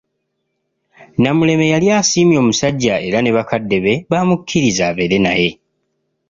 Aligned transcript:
Namuleme 1.21 1.65
yali 1.73 1.87
asiimye 1.99 2.37
omusajja 2.43 2.95
era 3.07 3.19
ne 3.21 3.31
bakadde 3.37 3.77
be 3.85 3.93
baamukkiriza 4.09 4.83
abeere 4.91 5.17
naye. 5.25 5.49